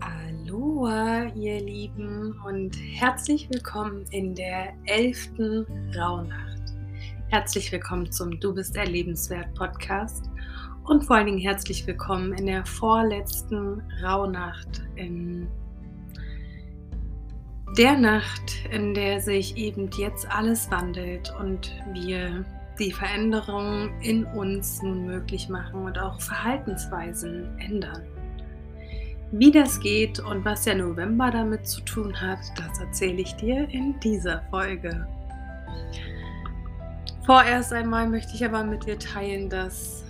Aloha, 0.00 1.24
ihr 1.34 1.60
Lieben, 1.60 2.38
und 2.46 2.76
herzlich 2.76 3.48
willkommen 3.50 4.04
in 4.10 4.34
der 4.34 4.74
elften 4.84 5.66
Rauhnacht. 5.96 6.74
Herzlich 7.28 7.72
willkommen 7.72 8.10
zum 8.12 8.38
Du 8.38 8.54
bist 8.54 8.76
erlebenswert 8.76 9.54
Podcast 9.54 10.30
und 10.84 11.04
vor 11.04 11.16
allen 11.16 11.26
Dingen 11.26 11.38
herzlich 11.38 11.86
willkommen 11.86 12.32
in 12.34 12.46
der 12.46 12.66
vorletzten 12.66 13.82
Rauhnacht, 14.02 14.82
in 14.96 15.48
der 17.76 17.96
Nacht, 17.96 18.64
in 18.70 18.94
der 18.94 19.20
sich 19.20 19.56
eben 19.56 19.90
jetzt 19.96 20.30
alles 20.30 20.70
wandelt 20.70 21.32
und 21.40 21.72
wir 21.92 22.44
die 22.78 22.92
Veränderung 22.92 23.90
in 24.00 24.24
uns 24.24 24.82
nun 24.82 25.06
möglich 25.06 25.48
machen 25.48 25.84
und 25.84 25.98
auch 25.98 26.20
Verhaltensweisen 26.20 27.58
ändern. 27.58 28.06
Wie 29.30 29.50
das 29.50 29.80
geht 29.80 30.20
und 30.20 30.44
was 30.44 30.64
der 30.64 30.76
November 30.76 31.30
damit 31.30 31.66
zu 31.66 31.82
tun 31.82 32.18
hat, 32.18 32.38
das 32.56 32.80
erzähle 32.80 33.20
ich 33.20 33.34
dir 33.36 33.68
in 33.68 33.98
dieser 34.00 34.42
Folge. 34.50 35.06
Vorerst 37.26 37.74
einmal 37.74 38.08
möchte 38.08 38.34
ich 38.34 38.44
aber 38.44 38.64
mit 38.64 38.86
dir 38.86 38.98
teilen, 38.98 39.50
dass 39.50 40.02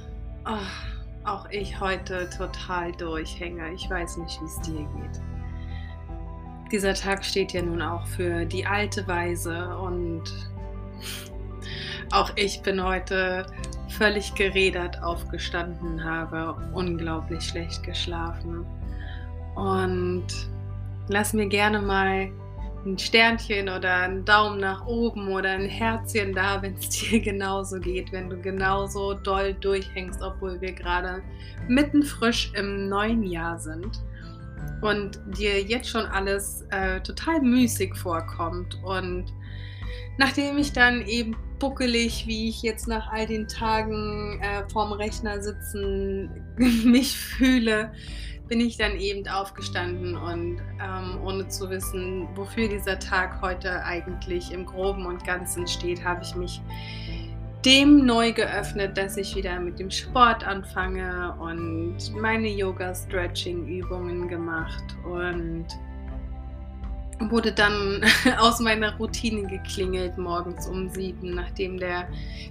oh, 0.47 1.29
auch 1.29 1.51
ich 1.51 1.81
heute 1.81 2.31
total 2.31 2.93
durchhänge. 2.93 3.73
Ich 3.73 3.91
weiß 3.91 4.19
nicht, 4.19 4.41
wie 4.41 4.45
es 4.45 4.61
dir 4.61 4.79
geht. 4.79 5.21
Dieser 6.71 6.95
Tag 6.95 7.25
steht 7.25 7.53
ja 7.55 7.63
nun 7.63 7.83
auch 7.83 8.07
für 8.07 8.45
die 8.45 8.65
alte 8.65 9.05
Weise 9.09 9.77
und 9.79 10.23
auch 12.13 12.31
ich 12.37 12.63
bin 12.63 12.83
heute 12.83 13.47
völlig 13.89 14.35
gerädert 14.35 15.03
aufgestanden, 15.03 16.03
habe 16.03 16.57
unglaublich 16.73 17.43
schlecht 17.43 17.83
geschlafen. 17.83 18.65
Und 19.55 20.27
lass 21.09 21.33
mir 21.33 21.47
gerne 21.47 21.81
mal 21.81 22.31
ein 22.87 22.99
Sternchen 22.99 23.69
oder 23.69 23.93
einen 23.95 24.25
Daumen 24.25 24.61
nach 24.61 24.87
oben 24.87 25.29
oder 25.29 25.51
ein 25.51 25.69
Herzchen 25.69 26.33
da, 26.33 26.63
wenn 26.63 26.75
es 26.75 26.89
dir 26.91 27.21
genauso 27.21 27.81
geht, 27.81 28.13
wenn 28.13 28.31
du 28.31 28.41
genauso 28.41 29.15
doll 29.15 29.55
durchhängst, 29.55 30.23
obwohl 30.23 30.61
wir 30.61 30.73
gerade 30.73 31.23
mitten 31.67 32.03
frisch 32.03 32.53
im 32.55 32.89
neuen 32.89 33.25
Jahr 33.25 33.59
sind 33.59 34.01
und 34.81 35.21
dir 35.37 35.61
jetzt 35.61 35.89
schon 35.89 36.07
alles 36.07 36.65
äh, 36.71 37.01
total 37.01 37.41
müßig 37.41 37.97
vorkommt 37.97 38.79
und 38.85 39.33
Nachdem 40.19 40.59
ich 40.59 40.73
dann 40.73 41.03
eben 41.03 41.37
buckelig, 41.59 42.27
wie 42.27 42.49
ich 42.49 42.63
jetzt 42.63 42.89
nach 42.89 43.11
all 43.11 43.27
den 43.27 43.49
Tagen 43.49 44.41
äh, 44.43 44.69
vorm 44.71 44.93
Rechner 44.93 45.43
sitzen 45.43 46.31
mich 46.57 47.17
fühle, 47.17 47.93
bin 48.49 48.61
ich 48.61 48.77
dann 48.77 48.97
eben 48.97 49.29
aufgestanden 49.29 50.17
und 50.17 50.61
ähm, 50.83 51.21
ohne 51.23 51.49
zu 51.49 51.69
wissen, 51.69 52.27
wofür 52.35 52.69
dieser 52.69 52.99
Tag 52.99 53.41
heute 53.43 53.85
eigentlich 53.85 54.53
im 54.53 54.65
groben 54.65 55.07
und 55.07 55.25
ganzen 55.25 55.67
steht, 55.67 56.03
habe 56.03 56.23
ich 56.23 56.35
mich 56.35 56.61
dem 57.65 58.07
neu 58.07 58.33
geöffnet, 58.33 58.97
dass 58.97 59.17
ich 59.17 59.35
wieder 59.37 59.59
mit 59.61 59.79
dem 59.79 59.91
Sport 59.91 60.47
anfange 60.47 61.35
und 61.41 61.97
meine 62.15 62.49
Yoga-Stretching-Übungen 62.49 64.29
gemacht 64.29 64.97
und 65.05 65.67
wurde 67.21 67.53
dann 67.53 68.05
aus 68.39 68.61
meiner 68.61 68.97
Routine 68.97 69.49
geklingelt 69.49 70.17
morgens 70.19 70.67
um 70.67 70.89
sieben, 70.89 71.35
nachdem 71.35 71.79
der, 71.79 72.09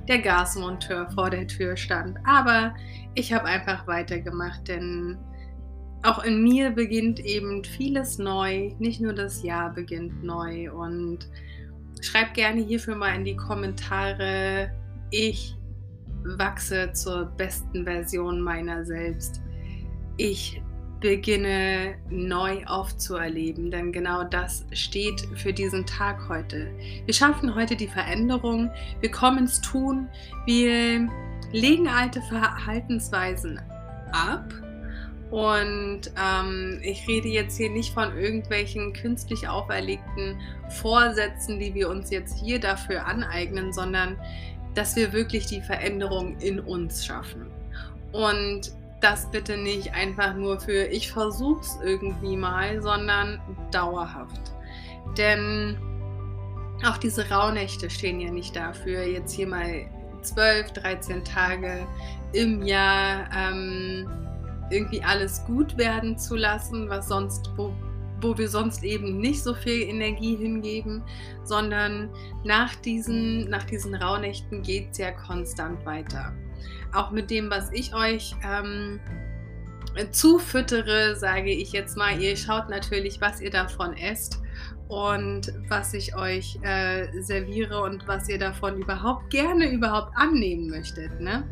der 0.08 0.20
Gasmonteur 0.20 1.10
vor 1.12 1.30
der 1.30 1.48
Tür 1.48 1.78
stand. 1.78 2.18
Aber 2.26 2.76
ich 3.16 3.34
habe 3.34 3.46
einfach 3.46 3.88
weitergemacht, 3.88 4.68
denn 4.68 5.18
auch 6.04 6.24
in 6.24 6.44
mir 6.44 6.72
beginnt 6.72 7.20
eben 7.20 7.64
vieles 7.64 8.18
neu. 8.18 8.72
Nicht 8.80 9.02
nur 9.02 9.14
das 9.14 9.44
Jahr 9.44 9.74
beginnt 9.74 10.24
neu. 10.24 10.72
Und 10.72 11.28
schreib 12.02 12.34
gerne 12.34 12.62
hierfür 12.62 12.96
mal 12.96 13.16
in 13.16 13.26
die 13.26 13.36
Kommentare, 13.36 14.72
ich 15.12 15.56
wachse 16.24 16.92
zur 16.94 17.26
besten 17.26 17.86
Version 17.86 18.42
meiner 18.42 18.86
selbst. 18.86 19.42
Ich 20.18 20.62
beginne 21.00 21.96
neu 22.10 22.66
aufzuerleben, 22.66 23.70
denn 23.72 23.92
genau 23.92 24.24
das 24.24 24.66
steht 24.72 25.22
für 25.36 25.54
diesen 25.54 25.86
Tag 25.86 26.28
heute. 26.30 26.72
Wir 27.06 27.14
schaffen 27.14 27.54
heute 27.54 27.76
die 27.76 27.88
Veränderung, 27.88 28.72
wir 29.00 29.12
kommen 29.12 29.40
ins 29.40 29.62
Tun, 29.62 30.10
wir 30.46 31.08
legen 31.52 31.88
alte 31.88 32.22
Verhaltensweisen 32.22 33.60
ab. 34.12 34.52
Und 35.30 36.04
ähm, 36.18 36.80
ich 36.84 37.06
rede 37.06 37.28
jetzt 37.28 37.58
hier 37.58 37.70
nicht 37.70 37.94
von 37.94 38.18
irgendwelchen 38.18 38.94
künstlich 38.94 39.48
auferlegten 39.48 40.40
Vorsätzen, 40.70 41.60
die 41.60 41.74
wir 41.74 41.90
uns 41.90 42.12
jetzt 42.12 42.40
hier 42.40 42.62
dafür 42.62 43.06
aneignen, 43.06 43.74
sondern 43.74 44.16
dass 44.74 44.96
wir 44.96 45.12
wirklich 45.12 45.46
die 45.48 45.62
Veränderung 45.62 46.38
in 46.40 46.62
uns 46.62 47.06
schaffen. 47.06 47.48
Und 48.14 48.72
das 49.00 49.30
bitte 49.30 49.58
nicht 49.58 49.94
einfach 49.94 50.34
nur 50.36 50.60
für 50.60 50.86
ich 50.86 51.12
versuch's 51.12 51.78
irgendwie 51.84 52.36
mal, 52.36 52.82
sondern 52.82 53.40
dauerhaft. 53.72 54.42
Denn 55.18 55.78
auch 56.86 56.98
diese 56.98 57.30
Rauhnächte 57.30 57.90
stehen 57.90 58.20
ja 58.20 58.32
nicht 58.32 58.56
dafür, 58.56 59.04
jetzt 59.04 59.34
hier 59.34 59.48
mal 59.48 59.86
12, 60.22 60.72
13 60.74 61.24
Tage 61.24 61.88
im 62.34 62.64
Jahr 62.64 63.30
ähm, 63.36 64.08
irgendwie 64.70 65.02
alles 65.02 65.44
gut 65.46 65.78
werden 65.78 66.18
zu 66.18 66.36
lassen, 66.36 66.90
was 66.90 67.08
sonst, 67.08 67.52
wo, 67.56 67.74
wo 68.22 68.38
wir 68.38 68.50
sonst 68.50 68.84
eben 68.84 69.20
nicht 69.20 69.42
so 69.42 69.54
viel 69.54 69.84
Energie 69.84 70.36
hingeben, 70.36 71.04
sondern 71.44 72.10
nach 72.44 72.76
diesen, 72.76 73.50
nach 73.50 73.64
diesen 73.64 73.96
Rauhnächten 73.96 74.62
geht 74.64 74.92
es 74.92 74.98
ja 74.98 75.12
konstant 75.12 75.86
weiter 75.86 76.34
auch 76.94 77.12
mit 77.12 77.30
dem, 77.30 77.50
was 77.50 77.72
ich 77.72 77.94
euch 77.94 78.36
ähm, 78.44 79.00
zufüttere, 80.12 81.16
sage 81.16 81.52
ich 81.52 81.72
jetzt 81.72 81.98
mal, 81.98 82.20
ihr 82.20 82.36
schaut 82.36 82.70
natürlich, 82.70 83.20
was 83.22 83.42
ihr 83.42 83.50
davon 83.50 83.96
esst 83.98 84.42
und 84.88 85.54
was 85.68 85.94
ich 85.94 86.16
euch 86.16 86.60
äh, 86.62 87.08
serviere 87.22 87.82
und 87.82 88.08
was 88.08 88.30
ihr 88.30 88.38
davon 88.38 88.78
überhaupt 88.78 89.30
gerne 89.30 89.72
überhaupt 89.72 90.12
annehmen 90.16 90.70
möchtet. 90.70 91.20
Ne? 91.20 91.44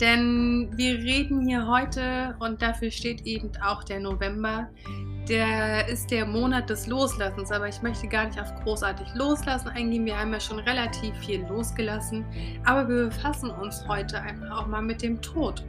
Denn 0.00 0.72
wir 0.76 0.98
reden 0.98 1.46
hier 1.46 1.66
heute 1.66 2.36
und 2.40 2.60
dafür 2.60 2.90
steht 2.90 3.22
eben 3.22 3.50
auch 3.62 3.84
der 3.84 4.00
November. 4.00 4.68
Der 5.28 5.88
ist 5.88 6.12
der 6.12 6.24
Monat 6.24 6.70
des 6.70 6.86
Loslassens, 6.86 7.50
aber 7.50 7.68
ich 7.68 7.82
möchte 7.82 8.06
gar 8.06 8.26
nicht 8.26 8.40
auf 8.40 8.54
großartig 8.62 9.08
Loslassen 9.14 9.68
eingehen. 9.68 10.04
Wir 10.04 10.16
haben 10.16 10.32
ja 10.32 10.38
schon 10.38 10.60
relativ 10.60 11.16
viel 11.18 11.44
losgelassen, 11.46 12.24
aber 12.64 12.88
wir 12.88 13.04
befassen 13.06 13.50
uns 13.50 13.86
heute 13.88 14.20
einfach 14.20 14.50
auch 14.56 14.66
mal 14.68 14.82
mit 14.82 15.02
dem 15.02 15.20
Tod 15.20 15.64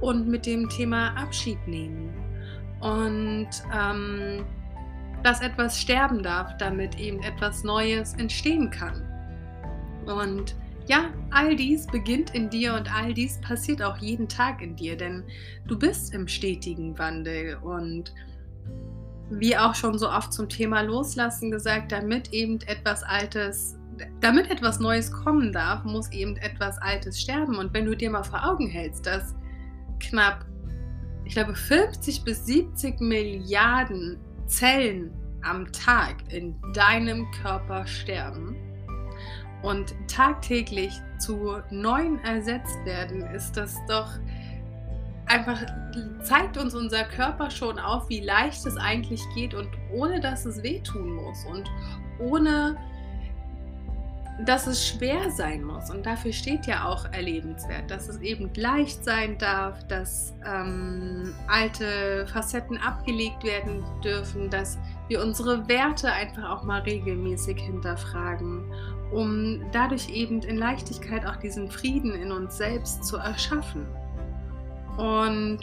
und 0.00 0.26
mit 0.26 0.46
dem 0.46 0.70
Thema 0.70 1.14
Abschied 1.18 1.58
nehmen. 1.66 2.14
Und 2.80 3.48
ähm, 3.74 4.46
dass 5.22 5.42
etwas 5.42 5.78
sterben 5.78 6.22
darf, 6.22 6.56
damit 6.56 6.98
eben 6.98 7.22
etwas 7.22 7.62
Neues 7.62 8.14
entstehen 8.14 8.70
kann. 8.70 9.02
Und 10.06 10.54
ja, 10.86 11.10
all 11.30 11.56
dies 11.56 11.86
beginnt 11.86 12.34
in 12.34 12.48
dir 12.48 12.74
und 12.74 12.94
all 12.94 13.12
dies 13.12 13.38
passiert 13.40 13.82
auch 13.82 13.98
jeden 13.98 14.28
Tag 14.28 14.62
in 14.62 14.76
dir, 14.76 14.96
denn 14.96 15.24
du 15.66 15.78
bist 15.78 16.12
im 16.14 16.28
stetigen 16.28 16.98
Wandel 16.98 17.56
und 17.56 18.12
wie 19.40 19.56
auch 19.56 19.74
schon 19.74 19.98
so 19.98 20.08
oft 20.08 20.32
zum 20.32 20.48
Thema 20.48 20.82
Loslassen 20.82 21.50
gesagt, 21.50 21.92
damit 21.92 22.32
eben 22.32 22.60
etwas 22.66 23.02
Altes, 23.02 23.76
damit 24.20 24.50
etwas 24.50 24.80
Neues 24.80 25.10
kommen 25.12 25.52
darf, 25.52 25.84
muss 25.84 26.10
eben 26.10 26.36
etwas 26.36 26.78
Altes 26.78 27.20
sterben. 27.20 27.56
Und 27.56 27.72
wenn 27.72 27.86
du 27.86 27.96
dir 27.96 28.10
mal 28.10 28.24
vor 28.24 28.44
Augen 28.44 28.68
hältst, 28.68 29.06
dass 29.06 29.34
knapp, 30.00 30.44
ich 31.24 31.34
glaube, 31.34 31.54
50 31.54 32.24
bis 32.24 32.44
70 32.46 33.00
Milliarden 33.00 34.18
Zellen 34.46 35.10
am 35.42 35.70
Tag 35.72 36.16
in 36.32 36.54
deinem 36.72 37.30
Körper 37.42 37.86
sterben 37.86 38.56
und 39.62 39.94
tagtäglich 40.08 40.92
zu 41.18 41.58
neuen 41.70 42.18
ersetzt 42.20 42.84
werden, 42.84 43.22
ist 43.34 43.56
das 43.56 43.76
doch 43.88 44.10
einfach 45.26 45.60
zeigt 46.22 46.56
uns 46.56 46.74
unser 46.74 47.04
Körper 47.04 47.50
schon 47.50 47.78
auf, 47.78 48.08
wie 48.08 48.20
leicht 48.20 48.64
es 48.66 48.76
eigentlich 48.76 49.22
geht 49.34 49.54
und 49.54 49.68
ohne 49.92 50.20
dass 50.20 50.44
es 50.44 50.62
wehtun 50.62 51.14
muss 51.14 51.44
und 51.46 51.70
ohne 52.18 52.76
dass 54.44 54.66
es 54.66 54.88
schwer 54.88 55.30
sein 55.30 55.62
muss. 55.62 55.90
Und 55.90 56.04
dafür 56.06 56.32
steht 56.32 56.66
ja 56.66 56.88
auch 56.88 57.04
erlebenswert, 57.12 57.90
dass 57.90 58.08
es 58.08 58.20
eben 58.20 58.50
leicht 58.56 59.04
sein 59.04 59.38
darf, 59.38 59.86
dass 59.86 60.34
ähm, 60.44 61.34
alte 61.46 62.26
Facetten 62.26 62.78
abgelegt 62.78 63.44
werden 63.44 63.84
dürfen, 64.02 64.50
dass 64.50 64.78
wir 65.08 65.22
unsere 65.22 65.68
Werte 65.68 66.10
einfach 66.10 66.50
auch 66.50 66.64
mal 66.64 66.80
regelmäßig 66.82 67.60
hinterfragen, 67.60 68.64
um 69.12 69.62
dadurch 69.70 70.08
eben 70.10 70.42
in 70.42 70.56
Leichtigkeit 70.56 71.24
auch 71.26 71.36
diesen 71.36 71.70
Frieden 71.70 72.14
in 72.14 72.32
uns 72.32 72.56
selbst 72.56 73.04
zu 73.04 73.18
erschaffen. 73.18 73.86
Und, 74.96 75.60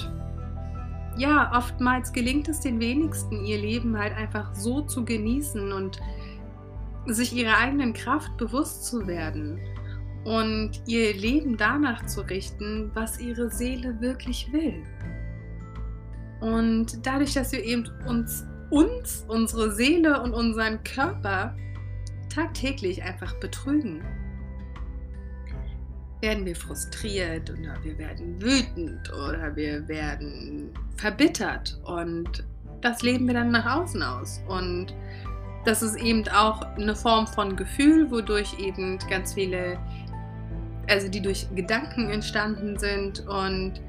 ja, 1.18 1.52
oftmals 1.56 2.12
gelingt 2.14 2.48
es 2.50 2.60
den 2.62 2.80
wenigsten, 2.80 3.46
ihr 3.46 3.58
Leben 3.58 3.98
halt 3.98 4.16
einfach 4.16 4.54
so 4.54 4.82
zu 4.82 5.06
genießen 5.06 5.72
und 5.72 6.02
sich 7.08 7.34
ihrer 7.34 7.58
eigenen 7.58 7.94
Kraft 7.94 8.36
bewusst 8.38 8.86
zu 8.86 9.08
werden 9.08 9.60
und 10.24 10.72
ihr 10.86 11.14
Leben 11.14 11.58
danach 11.58 12.06
zu 12.06 12.22
richten, 12.22 12.92
was 12.94 13.20
ihre 13.20 13.50
Seele 13.50 14.00
wirklich 14.02 14.52
will. 14.52 14.84
Und 16.42 17.06
dadurch, 17.06 17.34
dass 17.34 17.52
wir 17.52 17.64
eben 17.64 17.90
uns, 18.08 18.46
uns, 18.70 19.26
unsere 19.28 19.72
Seele 19.72 20.22
und 20.22 20.34
unseren 20.34 20.84
Körper 20.84 21.56
tagtäglich 22.34 23.04
einfach 23.04 23.36
betrügen, 23.40 24.02
werden 26.22 26.46
wir 26.46 26.56
frustriert 26.56 27.50
oder 27.50 27.76
wir 27.84 27.98
werden 27.98 28.42
wütend 28.42 29.12
oder 29.12 29.56
wir 29.56 29.88
werden 29.88 30.72
verbittert. 30.96 31.80
Und 31.84 32.44
das 32.82 33.02
leben 33.02 33.28
wir 33.28 33.34
dann 33.34 33.52
nach 33.52 33.78
außen 33.78 34.02
aus. 34.04 34.42
Und 34.48 34.94
das 35.66 35.82
ist 35.82 35.96
eben 35.98 36.28
auch 36.30 36.62
eine 36.76 36.96
Form 36.96 37.28
von 37.28 37.56
Gefühl, 37.56 38.10
wodurch 38.12 38.60
eben 38.60 39.00
ganz 39.10 39.34
viele, 39.34 39.80
also 40.88 41.08
die 41.08 41.22
durch 41.22 41.48
Gedanken 41.56 42.10
entstanden 42.10 42.78
sind. 42.78 43.28
Und 43.28 43.82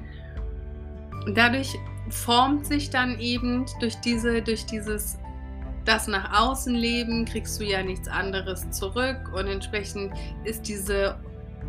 dadurch 1.34 1.74
formt 2.08 2.66
sich 2.66 2.90
dann 2.90 3.18
eben 3.20 3.66
durch 3.80 3.96
diese, 4.00 4.42
durch 4.42 4.64
dieses 4.66 5.18
das 5.84 6.06
nach 6.06 6.40
außen 6.40 6.74
leben, 6.74 7.24
kriegst 7.24 7.60
du 7.60 7.64
ja 7.64 7.82
nichts 7.82 8.08
anderes 8.08 8.70
zurück. 8.70 9.18
Und 9.34 9.48
entsprechend 9.48 10.12
ist 10.44 10.68
diese 10.68 11.16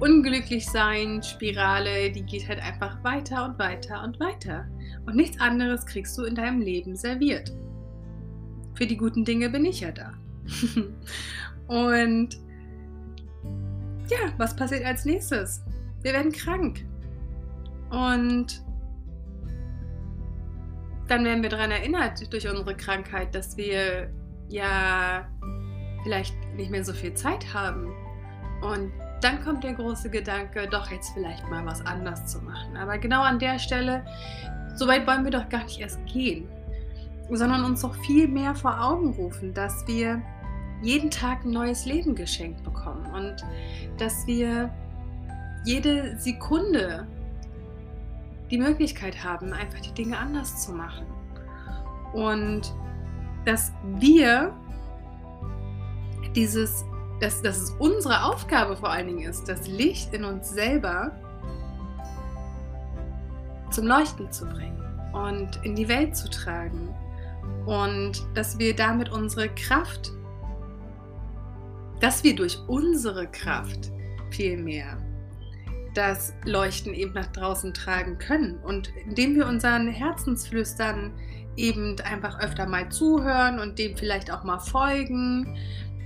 unglücklich 0.04 0.66
sein 0.66 1.24
Spirale, 1.24 2.12
die 2.12 2.24
geht 2.24 2.50
halt 2.50 2.62
einfach 2.62 3.02
weiter 3.06 3.46
und 3.46 3.58
weiter 3.58 4.04
und 4.04 4.20
weiter. 4.20 4.68
Und 5.06 5.16
nichts 5.16 5.40
anderes 5.40 5.86
kriegst 5.86 6.18
du 6.18 6.24
in 6.24 6.36
deinem 6.36 6.60
Leben 6.60 6.98
serviert. 6.98 7.54
Für 8.74 8.86
die 8.86 8.98
guten 8.98 9.24
Dinge 9.24 9.50
bin 9.50 9.64
ich 9.64 9.80
ja 9.80 9.92
da. 9.92 10.14
und 11.68 12.38
ja, 14.10 14.34
was 14.38 14.54
passiert 14.54 14.84
als 14.84 15.06
nächstes? 15.06 15.64
Wir 16.02 16.12
werden 16.12 16.34
krank. 16.34 16.86
Und 17.90 18.62
dann 21.08 21.24
werden 21.24 21.44
wir 21.44 21.50
daran 21.50 21.72
erinnert 21.72 22.32
durch 22.34 22.50
unsere 22.50 22.76
Krankheit, 22.76 23.34
dass 23.34 23.56
wir 23.56 24.12
ja 24.50 25.30
vielleicht 26.04 26.36
nicht 26.58 26.72
mehr 26.72 26.84
so 26.84 26.92
viel 26.92 27.14
Zeit 27.14 27.54
haben. 27.54 27.94
Und 28.62 28.92
dann 29.24 29.44
kommt 29.44 29.64
der 29.64 29.74
große 29.74 30.10
Gedanke, 30.10 30.68
doch 30.70 30.92
jetzt 30.92 31.12
vielleicht 31.14 31.48
mal 31.50 31.66
was 31.66 31.86
anders 31.86 32.26
zu 32.28 32.42
machen. 32.42 32.76
Aber 32.78 32.98
genau 32.98 33.22
an 33.22 33.40
der 33.40 33.58
Stelle, 33.60 34.06
so 34.76 34.88
weit 34.88 35.08
wollen 35.08 35.24
wir 35.24 35.32
doch 35.32 35.48
gar 35.50 35.64
nicht 35.64 35.80
erst 35.80 36.04
gehen, 36.06 36.48
sondern 37.30 37.64
uns 37.64 37.82
doch 37.82 37.96
viel 37.96 38.28
mehr 38.28 38.54
vor 38.54 38.82
Augen 38.82 39.14
rufen, 39.14 39.54
dass 39.54 39.88
wir 39.88 40.22
jeden 40.82 41.10
Tag 41.10 41.46
ein 41.46 41.52
neues 41.52 41.86
Leben 41.86 42.16
geschenkt 42.16 42.64
bekommen 42.64 43.06
und 43.14 43.36
dass 43.98 44.28
wir 44.28 44.70
jede 45.64 46.20
Sekunde 46.20 47.08
die 48.52 48.58
Möglichkeit 48.58 49.24
haben, 49.24 49.54
einfach 49.54 49.80
die 49.80 49.94
Dinge 49.94 50.18
anders 50.18 50.66
zu 50.66 50.74
machen. 50.74 51.06
Und 52.14 52.74
dass 53.46 53.72
wir 53.98 54.54
dieses 56.36 56.86
dass, 57.20 57.42
dass 57.42 57.58
es 57.58 57.70
unsere 57.80 58.24
Aufgabe 58.24 58.76
vor 58.76 58.90
allen 58.90 59.08
Dingen 59.08 59.30
ist, 59.30 59.48
das 59.48 59.68
Licht 59.68 60.14
in 60.14 60.24
uns 60.24 60.50
selber 60.50 61.12
zum 63.72 63.88
Leuchten 63.88 64.32
zu 64.32 64.46
bringen 64.46 64.82
und 65.14 65.60
in 65.64 65.76
die 65.76 65.88
Welt 65.88 66.16
zu 66.16 66.30
tragen. 66.30 66.90
Und 67.66 68.26
dass 68.34 68.60
wir 68.60 68.76
damit 68.76 69.10
unsere 69.10 69.50
Kraft, 69.50 70.12
dass 72.00 72.24
wir 72.24 72.36
durch 72.36 72.60
unsere 72.68 73.28
Kraft 73.28 73.92
vielmehr 74.32 74.98
das 75.94 76.34
Leuchten 76.46 76.94
eben 76.94 77.14
nach 77.14 77.28
draußen 77.28 77.74
tragen 77.74 78.18
können. 78.18 78.58
Und 78.58 78.92
indem 79.06 79.36
wir 79.36 79.48
unseren 79.48 79.88
Herzensflüstern 79.88 81.14
eben 81.56 82.00
einfach 82.02 82.40
öfter 82.40 82.66
mal 82.66 82.90
zuhören 82.90 83.60
und 83.60 83.78
dem 83.78 83.96
vielleicht 83.96 84.32
auch 84.32 84.44
mal 84.44 84.60
folgen 84.60 85.56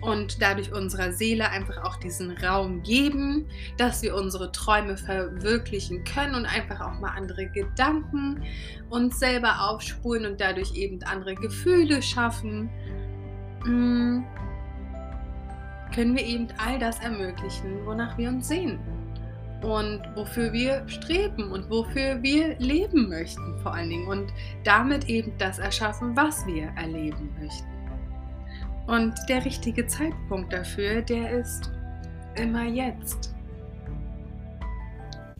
und 0.02 0.42
dadurch 0.42 0.72
unserer 0.72 1.12
Seele 1.12 1.50
einfach 1.50 1.84
auch 1.84 1.96
diesen 1.98 2.32
Raum 2.38 2.84
geben, 2.84 3.48
dass 3.78 4.02
wir 4.02 4.16
unsere 4.16 4.52
Träume 4.52 4.98
verwirklichen 4.98 6.04
können 6.04 6.36
und 6.36 6.46
einfach 6.46 6.80
auch 6.82 7.00
mal 7.00 7.12
andere 7.16 7.48
Gedanken 7.48 8.44
uns 8.90 9.20
selber 9.20 9.70
aufspulen 9.70 10.26
und 10.26 10.40
dadurch 10.40 10.76
eben 10.76 11.02
andere 11.04 11.36
Gefühle 11.36 12.02
schaffen, 12.02 12.70
mm, 13.66 14.24
können 15.94 16.16
wir 16.16 16.26
eben 16.26 16.48
all 16.58 16.78
das 16.78 17.00
ermöglichen, 17.00 17.86
wonach 17.86 18.18
wir 18.18 18.30
uns 18.30 18.48
sehen 18.48 18.80
und 19.62 20.02
wofür 20.16 20.54
wir 20.54 20.88
streben 20.88 21.52
und 21.52 21.70
wofür 21.70 22.22
wir 22.22 22.58
leben 22.60 23.10
möchten 23.10 23.58
vor 23.60 23.74
allen 23.74 23.90
Dingen 23.90 24.08
und 24.08 24.32
damit 24.64 25.10
eben 25.10 25.34
das 25.40 25.58
erschaffen, 25.58 26.16
was 26.16 26.46
wir 26.46 26.72
erleben 26.76 27.36
möchten. 27.40 27.77
Und 28.88 29.14
der 29.28 29.44
richtige 29.44 29.86
Zeitpunkt 29.86 30.54
dafür, 30.54 31.02
der 31.02 31.32
ist 31.32 31.72
immer 32.36 32.64
jetzt. 32.64 33.36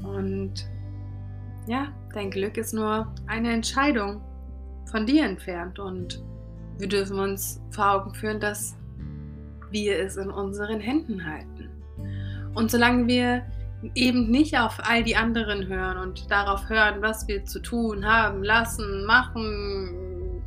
Und 0.04 0.70
ja, 1.66 1.88
dein 2.14 2.30
Glück 2.30 2.58
ist 2.58 2.74
nur 2.74 3.14
eine 3.28 3.54
Entscheidung 3.54 4.22
von 4.86 5.06
dir 5.06 5.26
entfernt. 5.26 5.80
Und 5.80 6.22
wir 6.78 6.90
dürfen 6.90 7.20
uns 7.20 7.62
vor 7.72 7.94
Augen 7.94 8.14
führen, 8.14 8.40
dass 8.40 8.76
wir 9.72 9.98
es 10.00 10.18
in 10.18 10.30
unseren 10.30 10.80
Händen 10.80 11.26
halten. 11.26 11.70
Und 12.54 12.70
solange 12.70 13.08
wir 13.08 13.46
eben 13.96 14.30
nicht 14.32 14.58
auf 14.58 14.80
all 14.84 15.04
die 15.04 15.16
anderen 15.16 15.68
hören 15.68 15.98
und 15.98 16.30
darauf 16.32 16.68
hören, 16.70 17.02
was 17.02 17.28
wir 17.28 17.46
zu 17.46 17.62
tun 17.62 18.06
haben, 18.06 18.44
lassen, 18.44 19.06
machen, 19.06 20.42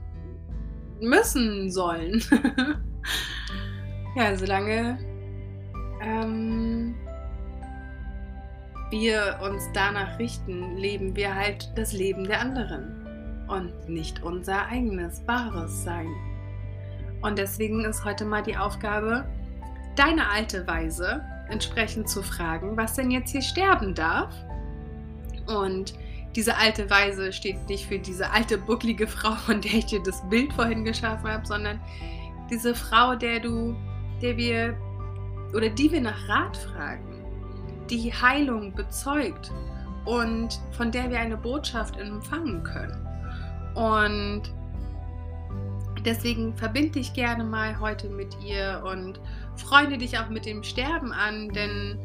müssen 1.01 1.71
sollen, 1.71 2.23
ja, 4.17 4.35
solange 4.37 4.99
ähm, 6.03 6.95
wir 8.91 9.39
uns 9.43 9.69
danach 9.73 10.19
richten, 10.19 10.77
leben 10.77 11.15
wir 11.15 11.35
halt 11.35 11.71
das 11.77 11.93
Leben 11.93 12.25
der 12.25 12.41
anderen 12.41 13.47
und 13.49 13.89
nicht 13.89 14.23
unser 14.23 14.67
eigenes 14.67 15.27
wahres 15.27 15.85
Sein. 15.85 16.09
Und 17.23 17.39
deswegen 17.39 17.85
ist 17.85 18.05
heute 18.05 18.25
mal 18.25 18.43
die 18.43 18.57
Aufgabe, 18.57 19.27
deine 19.97 20.29
alte 20.31 20.67
Weise 20.67 21.23
entsprechend 21.51 22.09
zu 22.09 22.23
fragen, 22.23 22.77
was 22.77 22.95
denn 22.95 23.11
jetzt 23.11 23.33
hier 23.33 23.43
sterben 23.43 23.95
darf. 23.95 24.35
Und 25.47 25.95
diese 26.37 26.57
alte 26.57 26.89
Weise 26.89 27.33
steht 27.33 27.69
nicht 27.69 27.87
für 27.87 27.99
diese 27.99 28.31
alte 28.31 28.57
bucklige 28.57 29.07
Frau, 29.07 29.33
von 29.33 29.61
der 29.61 29.75
ich 29.75 29.87
dir 29.87 30.03
das 30.03 30.27
Bild 30.29 30.53
vorhin 30.53 30.85
geschaffen 30.85 31.29
habe, 31.29 31.47
sondern 31.47 31.81
diese 32.51 32.75
Frau, 32.75 33.15
der 33.15 33.41
du, 33.41 33.77
der 34.21 34.37
wir 34.37 34.77
oder 35.55 35.69
die 35.69 35.91
wir 35.91 36.01
nach 36.01 36.29
Rat 36.29 36.57
fragen, 36.57 37.25
die 37.89 38.13
Heilung 38.13 38.75
bezeugt 38.75 39.51
und 40.05 40.61
von 40.73 40.91
der 40.91 41.11
wir 41.11 41.19
eine 41.19 41.37
Botschaft 41.37 41.99
empfangen 41.99 42.63
können. 42.63 43.07
Und 43.75 44.43
deswegen 46.05 46.57
verbinde 46.57 46.93
dich 46.93 47.13
gerne 47.13 47.45
mal 47.45 47.79
heute 47.79 48.09
mit 48.09 48.37
ihr 48.43 48.83
und 48.85 49.21
freunde 49.57 49.99
dich 49.99 50.19
auch 50.19 50.29
mit 50.29 50.47
dem 50.47 50.63
Sterben 50.63 51.13
an, 51.13 51.49
denn 51.51 51.99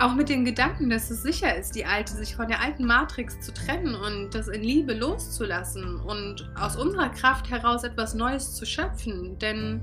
auch 0.00 0.14
mit 0.14 0.28
dem 0.28 0.44
Gedanken, 0.44 0.90
dass 0.90 1.10
es 1.10 1.22
sicher 1.22 1.56
ist, 1.56 1.74
die 1.74 1.84
alte, 1.84 2.12
sich 2.14 2.36
von 2.36 2.48
der 2.48 2.60
alten 2.60 2.84
Matrix 2.84 3.40
zu 3.40 3.52
trennen 3.52 3.94
und 3.94 4.34
das 4.34 4.48
in 4.48 4.62
Liebe 4.62 4.94
loszulassen 4.94 6.00
und 6.00 6.50
aus 6.56 6.76
unserer 6.76 7.08
Kraft 7.08 7.50
heraus 7.50 7.84
etwas 7.84 8.14
Neues 8.14 8.54
zu 8.54 8.64
schöpfen. 8.64 9.38
Denn 9.38 9.82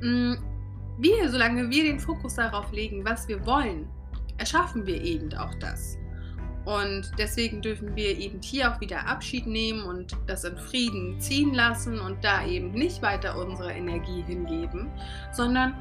mh, 0.00 0.34
mm, 0.34 0.38
wir, 0.98 1.30
solange 1.30 1.70
wir 1.70 1.84
den 1.84 2.00
Fokus 2.00 2.34
darauf 2.34 2.72
legen, 2.72 3.04
was 3.04 3.28
wir 3.28 3.44
wollen, 3.46 3.88
erschaffen 4.38 4.86
wir 4.86 5.00
eben 5.00 5.32
auch 5.34 5.54
das. 5.60 5.98
Und 6.64 7.12
deswegen 7.18 7.62
dürfen 7.62 7.96
wir 7.96 8.18
eben 8.18 8.42
hier 8.42 8.70
auch 8.70 8.80
wieder 8.80 9.06
Abschied 9.06 9.46
nehmen 9.46 9.84
und 9.84 10.16
das 10.26 10.44
in 10.44 10.56
Frieden 10.56 11.18
ziehen 11.20 11.54
lassen 11.54 11.98
und 11.98 12.22
da 12.22 12.44
eben 12.46 12.72
nicht 12.72 13.00
weiter 13.00 13.38
unsere 13.38 13.72
Energie 13.72 14.22
hingeben, 14.22 14.90
sondern 15.32 15.74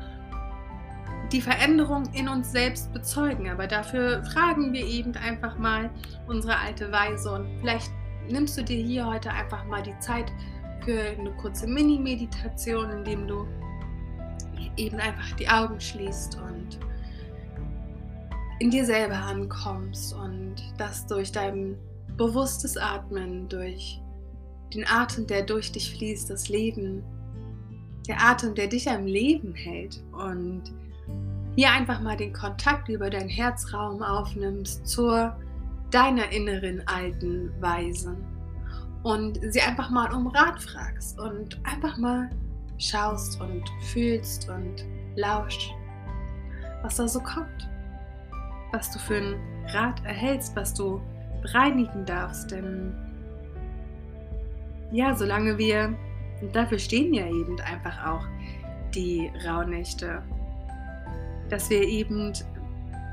die 1.32 1.42
Veränderung 1.42 2.04
in 2.14 2.30
uns 2.30 2.52
selbst 2.52 2.94
bezeugen. 2.94 3.50
Aber 3.50 3.68
dafür 3.68 4.24
fragen 4.26 4.74
wir 4.74 4.86
eben 4.86 5.16
einfach 5.16 5.58
mal 5.58 5.90
unsere 6.28 6.58
alte 6.58 6.92
Weise 6.92 7.34
und 7.34 7.48
vielleicht 7.60 7.92
nimmst 8.30 8.58
du 8.58 8.64
dir 8.64 8.84
hier 8.84 9.06
heute 9.06 9.32
einfach 9.32 9.66
mal 9.66 9.82
die 9.84 9.98
Zeit 10.00 10.32
für 10.84 11.02
eine 11.02 11.32
kurze 11.32 11.68
Mini-Meditation, 11.68 12.90
indem 12.92 13.28
du 13.28 13.46
eben 14.78 15.00
einfach 15.00 15.32
die 15.34 15.48
Augen 15.50 15.80
schließt 15.80 16.38
und 16.38 16.80
in 18.60 18.72
dir 18.72 18.86
selber 18.86 19.18
ankommst 19.18 20.14
und 20.14 20.56
dass 20.78 21.06
durch 21.06 21.32
dein 21.32 21.78
bewusstes 22.16 22.78
Atmen, 22.78 23.48
durch 23.50 24.02
den 24.74 24.86
Atem, 24.88 25.28
der 25.28 25.44
durch 25.44 25.72
dich 25.72 25.96
fließt, 25.96 26.30
das 26.30 26.50
Leben, 26.50 27.04
der 28.08 28.20
Atem, 28.22 28.56
der 28.56 28.68
dich 28.68 28.90
am 28.90 29.06
Leben 29.06 29.54
hält 29.54 30.04
und 30.12 30.64
hier 31.58 31.72
einfach 31.72 32.00
mal 32.02 32.16
den 32.16 32.34
Kontakt 32.34 32.88
über 32.88 33.10
deinen 33.10 33.30
Herzraum 33.30 34.04
aufnimmst 34.04 34.88
zur 34.88 35.36
deiner 35.90 36.32
inneren 36.32 36.84
alten 36.86 37.52
Weisen 37.60 38.24
und 39.02 39.40
sie 39.52 39.62
einfach 39.62 39.90
mal 39.90 40.14
um 40.14 40.28
Rat 40.28 40.62
fragst 40.62 41.20
und 41.20 41.60
einfach 41.64 41.98
mal 41.98 42.30
schaust 42.78 43.42
und 43.42 43.64
fühlst 43.82 44.48
und 44.50 44.86
lauscht, 45.16 45.74
was 46.84 46.98
da 46.98 47.08
so 47.08 47.20
kommt, 47.22 47.68
was 48.72 48.92
du 48.92 49.00
für 49.00 49.18
einen 49.18 49.40
Rat 49.70 50.06
erhältst, 50.06 50.56
was 50.56 50.76
du 50.76 51.02
bereinigen 51.42 52.06
darfst, 52.06 52.52
denn 52.52 52.94
ja, 54.92 55.16
solange 55.16 55.58
wir, 55.58 55.92
und 56.40 56.56
dafür 56.56 56.78
stehen 56.78 57.16
ja 57.16 57.26
eben 57.26 57.60
einfach 57.62 58.06
auch 58.06 58.28
die 58.94 59.32
Rauhnächte, 59.44 60.22
dass 61.50 61.70
wir 61.70 61.84
eben 61.84 62.34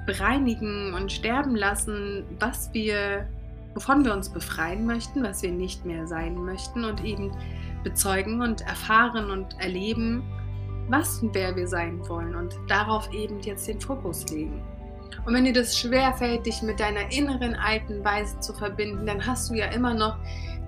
bereinigen 0.07 0.95
und 0.95 1.11
sterben 1.11 1.57
lassen, 1.57 2.25
was 2.39 2.73
wir, 2.73 3.27
wovon 3.75 4.05
wir 4.05 4.13
uns 4.13 4.29
befreien 4.29 4.87
möchten, 4.87 5.23
was 5.23 5.43
wir 5.43 5.53
nicht 5.53 5.85
mehr 5.85 6.07
sein 6.07 6.37
möchten 6.37 6.85
und 6.85 7.03
eben 7.05 7.31
bezeugen 7.83 8.43
und 8.43 8.61
erfahren 8.63 9.31
und 9.31 9.59
erleben, 9.61 10.23
was 10.89 11.23
und 11.23 11.35
wer 11.35 11.57
wir 11.57 11.67
sein 11.67 12.07
wollen 12.09 12.35
und 12.35 12.59
darauf 12.69 13.13
eben 13.13 13.41
jetzt 13.41 13.67
den 13.67 13.81
Fokus 13.81 14.29
legen. 14.29 14.63
Und 15.25 15.33
wenn 15.33 15.45
dir 15.45 15.53
das 15.53 15.79
schwerfällt, 15.79 16.45
dich 16.45 16.61
mit 16.63 16.81
deiner 16.81 17.11
inneren 17.13 17.55
alten 17.55 18.05
Weise 18.05 18.39
zu 18.41 18.53
verbinden, 18.53 19.07
dann 19.07 19.25
hast 19.25 19.51
du 19.51 19.55
ja 19.55 19.67
immer 19.67 19.95
noch 19.95 20.17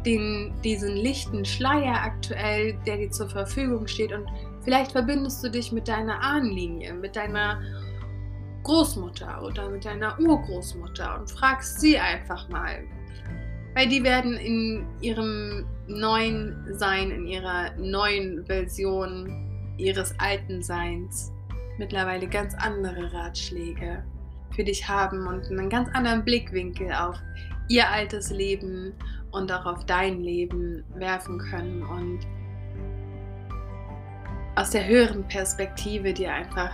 den, 0.07 0.55
diesen 0.63 0.97
lichten 0.97 1.45
Schleier 1.45 2.01
aktuell, 2.03 2.79
der 2.87 2.97
dir 2.97 3.11
zur 3.11 3.29
Verfügung 3.29 3.87
steht. 3.87 4.13
Und 4.13 4.27
vielleicht 4.67 4.93
verbindest 4.93 5.45
du 5.45 5.49
dich 5.49 5.71
mit 5.71 5.87
deiner 5.87 6.21
Ahnenlinie, 6.21 6.93
mit 6.93 7.15
deiner 7.15 7.63
Großmutter 8.65 9.45
oder 9.45 9.71
mit 9.71 9.85
deiner 9.85 10.19
Urgroßmutter 10.19 11.21
und 11.21 11.31
fragst 11.31 11.81
sie 11.81 11.97
einfach 11.97 12.49
mal. 12.49 12.83
Weil 13.75 13.89
die 13.89 14.03
werden 14.03 14.35
in 14.35 14.85
ihrem 15.01 15.67
neuen 15.87 16.67
Sein, 16.77 17.13
in 17.13 17.27
ihrer 17.29 17.77
neuen 17.77 18.45
Version 18.45 19.77
ihres 19.79 20.19
alten 20.19 20.65
Seins 20.65 21.33
mittlerweile 21.79 22.27
ganz 22.27 22.55
andere 22.55 23.13
Ratschläge 23.13 24.03
für 24.51 24.65
dich 24.65 24.89
haben 24.89 25.29
und 25.29 25.47
einen 25.47 25.71
ganz 25.71 25.89
anderen 25.95 26.25
Blickwinkel 26.25 26.93
auf 26.93 27.17
ihr 27.69 27.89
altes 27.89 28.31
Leben 28.31 28.95
und 29.31 29.53
auch 29.53 29.67
auf 29.67 29.87
dein 29.87 30.23
Leben 30.23 30.83
werfen 30.97 31.39
können 31.39 31.85
und 31.85 32.27
aus 34.57 34.71
der 34.71 34.87
höheren 34.87 35.23
Perspektive 35.29 36.13
dir 36.13 36.33
einfach 36.33 36.73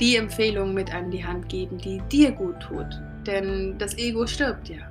die 0.00 0.16
Empfehlung 0.16 0.74
mit 0.74 0.92
an 0.92 1.10
die 1.10 1.24
Hand 1.24 1.48
geben, 1.48 1.78
die 1.78 2.00
dir 2.10 2.32
gut 2.32 2.58
tut. 2.60 3.00
Denn 3.26 3.78
das 3.78 3.96
Ego 3.96 4.26
stirbt 4.26 4.68
ja. 4.68 4.90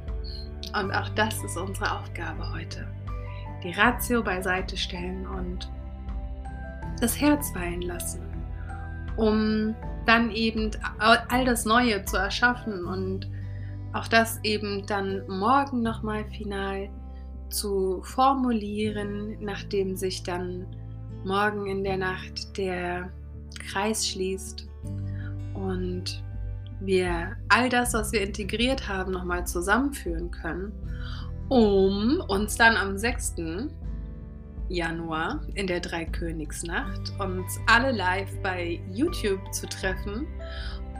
Und 0.80 0.92
auch 0.92 1.10
das 1.10 1.44
ist 1.44 1.58
unsere 1.58 1.92
Aufgabe 2.00 2.52
heute. 2.54 2.88
Die 3.64 3.72
Ratio 3.72 4.24
beiseite 4.24 4.78
stellen 4.78 5.28
und 5.28 5.70
das 7.02 7.20
Herz 7.20 7.54
weilen 7.56 7.82
lassen, 7.82 8.22
um 9.18 9.76
dann 10.06 10.32
eben 10.32 10.72
all 11.00 11.46
das 11.46 11.66
Neue 11.66 12.04
zu 12.06 12.18
erschaffen 12.18 12.86
und 12.86 13.30
auch 13.94 14.08
das 14.08 14.40
eben 14.44 14.86
dann 14.86 15.26
morgen 15.28 15.82
nochmal 15.82 16.26
final 16.26 16.90
zu 17.50 18.02
formulieren, 18.04 19.38
nachdem 19.40 19.96
sich 19.96 20.24
dann 20.24 20.66
morgen 21.26 21.68
in 21.68 21.84
der 21.84 21.98
Nacht 21.98 22.58
der 22.58 23.12
Kreis 23.72 24.08
schließt 24.08 24.68
und 25.54 26.24
wir 26.80 27.38
all 27.50 27.70
das, 27.70 27.94
was 27.94 28.12
wir 28.12 28.22
integriert 28.22 28.88
haben, 28.88 29.12
nochmal 29.12 29.46
zusammenführen 29.48 30.32
können, 30.32 30.72
um 31.50 32.22
uns 32.28 32.56
dann 32.58 32.76
am 32.76 32.98
6. 32.98 33.36
Januar 34.70 35.42
in 35.56 35.68
der 35.68 35.80
Dreikönigsnacht 35.80 37.14
uns 37.20 37.60
alle 37.68 37.92
live 37.92 38.32
bei 38.42 38.82
YouTube 38.92 39.54
zu 39.54 39.68
treffen, 39.68 40.28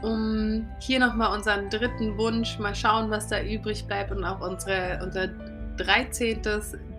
um 0.02 0.66
hier 0.80 1.00
nochmal 1.00 1.34
unseren 1.36 1.70
dritten 1.70 2.16
Wunsch, 2.18 2.58
mal 2.58 2.74
schauen, 2.74 3.10
was 3.10 3.28
da 3.28 3.42
übrig 3.42 3.86
bleibt 3.86 4.12
und 4.12 4.24
auch 4.24 4.40
unsere, 4.40 5.00
unser 5.02 5.28
13. 5.76 6.40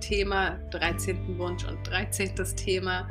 Thema, 0.01 0.57
13. 0.71 1.37
Wunsch 1.37 1.63
und 1.65 1.77
13. 1.87 2.35
Thema 2.55 3.07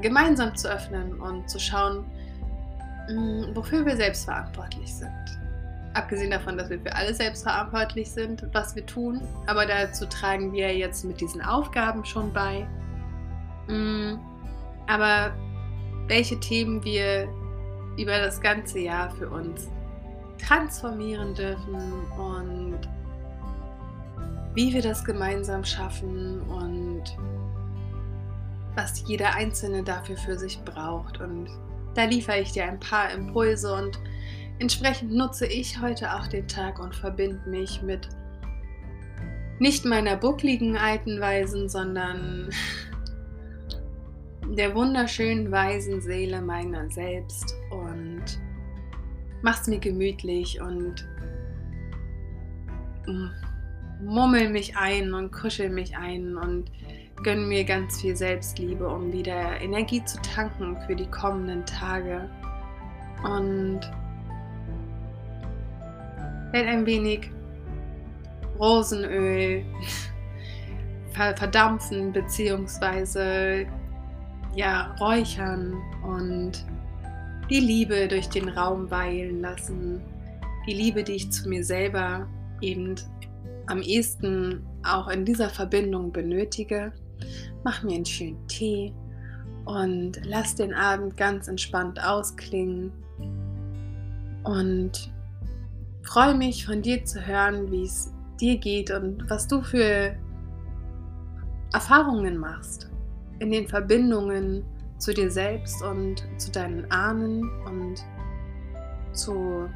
gemeinsam 0.00 0.54
zu 0.56 0.68
öffnen 0.68 1.20
und 1.20 1.48
zu 1.48 1.58
schauen, 1.58 2.04
mm, 3.08 3.54
wofür 3.54 3.84
wir 3.84 3.96
selbst 3.96 4.24
verantwortlich 4.24 4.94
sind. 4.94 5.12
Abgesehen 5.94 6.30
davon, 6.30 6.56
dass 6.56 6.70
wir 6.70 6.80
für 6.80 6.94
alle 6.94 7.14
selbst 7.14 7.42
verantwortlich 7.42 8.10
sind, 8.10 8.44
was 8.52 8.76
wir 8.76 8.86
tun, 8.86 9.20
aber 9.46 9.66
dazu 9.66 10.06
tragen 10.06 10.52
wir 10.52 10.76
jetzt 10.76 11.04
mit 11.04 11.20
diesen 11.20 11.42
Aufgaben 11.42 12.04
schon 12.04 12.32
bei. 12.32 12.66
Mm, 13.66 14.18
aber 14.86 15.34
welche 16.06 16.38
Themen 16.40 16.84
wir 16.84 17.28
über 17.96 18.18
das 18.18 18.40
ganze 18.40 18.78
Jahr 18.78 19.10
für 19.10 19.28
uns 19.28 19.68
transformieren 20.38 21.34
dürfen 21.34 21.74
und 22.16 22.78
wie 24.58 24.74
wir 24.74 24.82
das 24.82 25.04
gemeinsam 25.04 25.64
schaffen 25.64 26.40
und 26.42 27.04
was 28.74 29.04
jeder 29.06 29.36
Einzelne 29.36 29.84
dafür 29.84 30.16
für 30.16 30.36
sich 30.36 30.58
braucht. 30.64 31.20
Und 31.20 31.48
da 31.94 32.02
liefere 32.02 32.40
ich 32.40 32.50
dir 32.50 32.64
ein 32.64 32.80
paar 32.80 33.12
Impulse 33.12 33.72
und 33.72 34.00
entsprechend 34.58 35.12
nutze 35.12 35.46
ich 35.46 35.80
heute 35.80 36.12
auch 36.12 36.26
den 36.26 36.48
Tag 36.48 36.80
und 36.80 36.92
verbinde 36.92 37.48
mich 37.48 37.82
mit 37.82 38.08
nicht 39.60 39.84
meiner 39.84 40.16
buckligen 40.16 40.76
alten 40.76 41.20
Weisen, 41.20 41.68
sondern 41.68 42.50
der 44.56 44.74
wunderschönen 44.74 45.52
weisen 45.52 46.00
Seele 46.00 46.42
meiner 46.42 46.90
selbst 46.90 47.54
und 47.70 48.24
mach's 49.40 49.68
mir 49.68 49.78
gemütlich 49.78 50.60
und 50.60 51.06
mm, 53.06 53.47
mummel 54.02 54.48
mich 54.48 54.76
ein 54.76 55.14
und 55.14 55.32
kuschel 55.32 55.70
mich 55.70 55.96
ein 55.96 56.36
und 56.36 56.70
gönn 57.22 57.48
mir 57.48 57.64
ganz 57.64 58.00
viel 58.00 58.16
Selbstliebe, 58.16 58.88
um 58.88 59.12
wieder 59.12 59.60
Energie 59.60 60.04
zu 60.04 60.20
tanken 60.22 60.76
für 60.86 60.94
die 60.94 61.06
kommenden 61.06 61.64
Tage. 61.66 62.28
Und 63.24 63.80
werde 66.52 66.68
ein 66.68 66.86
wenig 66.86 67.30
Rosenöl 68.58 69.64
verdampfen 71.12 72.12
beziehungsweise 72.12 73.66
ja, 74.54 74.94
räuchern 75.00 75.74
und 76.02 76.64
die 77.50 77.60
Liebe 77.60 78.08
durch 78.08 78.28
den 78.28 78.48
Raum 78.48 78.90
weilen 78.90 79.40
lassen. 79.40 80.00
Die 80.66 80.74
Liebe, 80.74 81.02
die 81.02 81.12
ich 81.12 81.30
zu 81.30 81.48
mir 81.48 81.64
selber 81.64 82.26
eben 82.60 82.94
am 83.68 83.82
ehesten 83.82 84.66
auch 84.82 85.08
in 85.08 85.24
dieser 85.24 85.48
Verbindung 85.48 86.12
benötige. 86.12 86.92
Mach 87.64 87.82
mir 87.82 87.96
einen 87.96 88.06
schönen 88.06 88.46
Tee 88.48 88.92
und 89.64 90.20
lass 90.24 90.54
den 90.54 90.72
Abend 90.72 91.16
ganz 91.16 91.48
entspannt 91.48 92.02
ausklingen. 92.02 92.92
Und 94.44 95.12
freue 96.02 96.34
mich 96.34 96.64
von 96.64 96.80
dir 96.80 97.04
zu 97.04 97.26
hören, 97.26 97.70
wie 97.70 97.84
es 97.84 98.12
dir 98.40 98.56
geht 98.56 98.90
und 98.90 99.28
was 99.28 99.46
du 99.46 99.60
für 99.60 100.16
Erfahrungen 101.72 102.38
machst 102.38 102.90
in 103.40 103.50
den 103.50 103.68
Verbindungen 103.68 104.64
zu 104.98 105.12
dir 105.12 105.30
selbst 105.30 105.82
und 105.82 106.26
zu 106.38 106.50
deinen 106.50 106.90
Ahnen 106.90 107.42
und 107.66 108.04
zu 109.12 109.68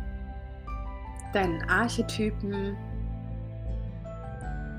deinen 1.32 1.62
Archetypen. 1.68 2.76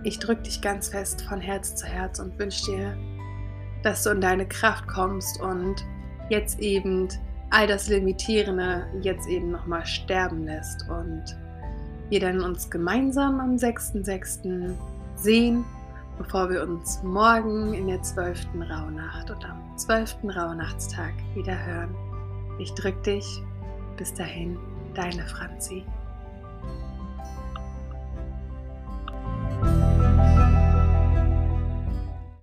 Ich 0.03 0.19
drücke 0.19 0.43
dich 0.43 0.61
ganz 0.61 0.89
fest 0.89 1.21
von 1.23 1.39
Herz 1.39 1.75
zu 1.75 1.85
Herz 1.85 2.19
und 2.19 2.37
wünsche 2.37 2.65
dir, 2.65 2.97
dass 3.83 4.03
du 4.03 4.11
in 4.11 4.21
deine 4.21 4.47
Kraft 4.47 4.87
kommst 4.87 5.41
und 5.41 5.75
jetzt 6.29 6.59
eben 6.59 7.07
all 7.49 7.67
das 7.67 7.87
Limitierende 7.87 8.87
jetzt 9.01 9.27
eben 9.27 9.51
nochmal 9.51 9.85
sterben 9.85 10.45
lässt 10.45 10.89
und 10.89 11.23
wir 12.09 12.19
dann 12.19 12.41
uns 12.41 12.69
gemeinsam 12.69 13.39
am 13.39 13.55
6.6. 13.55 14.73
sehen 15.15 15.63
bevor 16.17 16.49
wir 16.49 16.63
uns 16.63 17.01
morgen 17.03 17.73
in 17.73 17.87
der 17.87 18.01
12. 18.01 18.47
Rauhnacht 18.55 19.31
und 19.31 19.45
am 19.49 19.77
12. 19.77 20.17
Rauhnachtstag 20.35 21.13
wieder 21.33 21.57
hören. 21.65 21.95
Ich 22.59 22.73
drück 22.73 23.01
dich. 23.03 23.25
Bis 23.97 24.13
dahin, 24.13 24.57
deine 24.93 25.25
Franzi. 25.27 25.83